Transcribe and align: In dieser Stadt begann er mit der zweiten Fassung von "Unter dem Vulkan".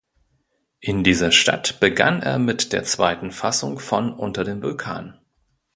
In 0.79 1.03
dieser 1.03 1.31
Stadt 1.31 1.79
begann 1.79 2.23
er 2.23 2.39
mit 2.39 2.73
der 2.73 2.83
zweiten 2.83 3.31
Fassung 3.31 3.77
von 3.77 4.11
"Unter 4.13 4.43
dem 4.43 4.63
Vulkan". 4.63 5.19